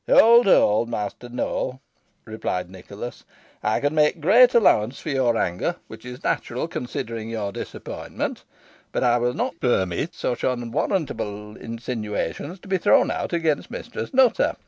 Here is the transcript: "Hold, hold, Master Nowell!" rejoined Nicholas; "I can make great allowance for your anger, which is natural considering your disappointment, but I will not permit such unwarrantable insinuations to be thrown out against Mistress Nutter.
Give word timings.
"Hold, 0.09 0.47
hold, 0.47 0.89
Master 0.89 1.29
Nowell!" 1.29 1.79
rejoined 2.25 2.71
Nicholas; 2.71 3.23
"I 3.61 3.79
can 3.79 3.93
make 3.93 4.19
great 4.19 4.55
allowance 4.55 4.99
for 4.99 5.09
your 5.11 5.37
anger, 5.37 5.75
which 5.85 6.05
is 6.07 6.23
natural 6.23 6.67
considering 6.67 7.29
your 7.29 7.51
disappointment, 7.51 8.43
but 8.91 9.03
I 9.03 9.19
will 9.19 9.35
not 9.35 9.59
permit 9.59 10.15
such 10.15 10.43
unwarrantable 10.43 11.55
insinuations 11.55 12.59
to 12.61 12.67
be 12.67 12.79
thrown 12.79 13.11
out 13.11 13.31
against 13.31 13.69
Mistress 13.69 14.11
Nutter. 14.11 14.55